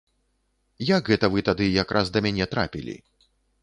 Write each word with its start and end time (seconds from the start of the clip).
Як 0.95 1.03
гэта 1.13 1.31
вы 1.35 1.45
тады 1.51 1.69
якраз 1.83 2.05
да 2.17 2.27
мяне 2.29 2.53
трапілі? 2.57 3.03